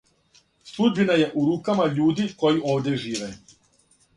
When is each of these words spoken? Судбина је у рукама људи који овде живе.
Судбина 0.69 1.17
је 1.19 1.27
у 1.41 1.43
рукама 1.49 1.85
људи 1.99 2.27
који 2.41 2.59
овде 2.73 2.95
живе. 3.05 3.29